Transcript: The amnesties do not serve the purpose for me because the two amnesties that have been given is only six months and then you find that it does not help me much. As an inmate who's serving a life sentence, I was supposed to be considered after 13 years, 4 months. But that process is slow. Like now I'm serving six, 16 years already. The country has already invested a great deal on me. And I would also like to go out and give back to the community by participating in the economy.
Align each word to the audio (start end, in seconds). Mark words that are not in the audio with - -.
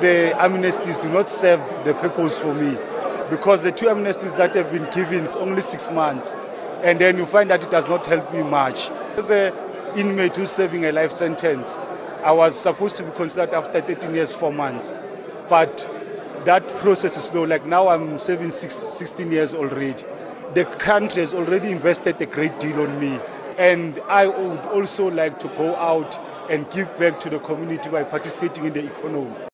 The 0.00 0.32
amnesties 0.36 1.00
do 1.02 1.10
not 1.10 1.28
serve 1.28 1.60
the 1.84 1.92
purpose 1.92 2.38
for 2.38 2.54
me 2.54 2.76
because 3.28 3.62
the 3.62 3.70
two 3.70 3.86
amnesties 3.86 4.34
that 4.38 4.54
have 4.54 4.72
been 4.72 4.88
given 4.94 5.26
is 5.26 5.36
only 5.36 5.60
six 5.60 5.90
months 5.90 6.32
and 6.82 6.98
then 6.98 7.18
you 7.18 7.26
find 7.26 7.50
that 7.50 7.62
it 7.62 7.70
does 7.70 7.86
not 7.86 8.06
help 8.06 8.32
me 8.32 8.42
much. 8.42 8.88
As 9.18 9.30
an 9.30 9.52
inmate 9.96 10.36
who's 10.36 10.50
serving 10.50 10.86
a 10.86 10.92
life 10.92 11.12
sentence, 11.12 11.76
I 12.24 12.32
was 12.32 12.58
supposed 12.58 12.96
to 12.96 13.02
be 13.02 13.10
considered 13.12 13.52
after 13.52 13.80
13 13.82 14.14
years, 14.14 14.32
4 14.32 14.52
months. 14.52 14.90
But 15.50 15.88
that 16.46 16.66
process 16.78 17.16
is 17.16 17.24
slow. 17.24 17.44
Like 17.44 17.66
now 17.66 17.88
I'm 17.88 18.18
serving 18.18 18.52
six, 18.52 18.76
16 18.76 19.30
years 19.30 19.54
already. 19.54 20.02
The 20.54 20.64
country 20.64 21.20
has 21.20 21.34
already 21.34 21.70
invested 21.70 22.20
a 22.22 22.26
great 22.26 22.58
deal 22.58 22.80
on 22.80 22.98
me. 22.98 23.20
And 23.58 24.00
I 24.08 24.26
would 24.26 24.60
also 24.72 25.10
like 25.10 25.38
to 25.40 25.48
go 25.48 25.76
out 25.76 26.18
and 26.50 26.68
give 26.70 26.88
back 26.98 27.20
to 27.20 27.30
the 27.30 27.38
community 27.40 27.90
by 27.90 28.04
participating 28.04 28.64
in 28.64 28.72
the 28.72 28.86
economy. 28.86 29.34